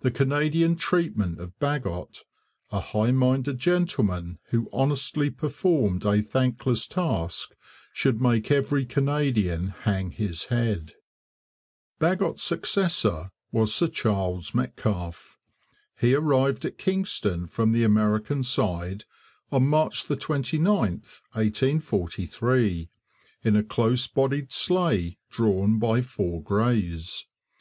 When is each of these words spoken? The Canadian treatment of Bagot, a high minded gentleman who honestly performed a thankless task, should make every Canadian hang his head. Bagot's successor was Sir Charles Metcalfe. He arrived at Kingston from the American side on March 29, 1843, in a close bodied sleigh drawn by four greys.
The 0.00 0.10
Canadian 0.10 0.74
treatment 0.74 1.38
of 1.38 1.56
Bagot, 1.60 2.24
a 2.72 2.80
high 2.80 3.12
minded 3.12 3.60
gentleman 3.60 4.40
who 4.48 4.68
honestly 4.72 5.30
performed 5.30 6.04
a 6.04 6.20
thankless 6.20 6.88
task, 6.88 7.54
should 7.92 8.20
make 8.20 8.50
every 8.50 8.84
Canadian 8.84 9.68
hang 9.68 10.10
his 10.10 10.46
head. 10.46 10.94
Bagot's 12.00 12.42
successor 12.42 13.30
was 13.52 13.72
Sir 13.72 13.86
Charles 13.86 14.56
Metcalfe. 14.56 15.38
He 16.00 16.14
arrived 16.16 16.64
at 16.64 16.76
Kingston 16.76 17.46
from 17.46 17.70
the 17.70 17.84
American 17.84 18.42
side 18.42 19.04
on 19.52 19.68
March 19.68 20.02
29, 20.06 20.66
1843, 20.72 22.90
in 23.44 23.54
a 23.54 23.62
close 23.62 24.08
bodied 24.08 24.50
sleigh 24.50 25.16
drawn 25.30 25.78
by 25.78 26.00
four 26.00 26.42
greys. 26.42 27.28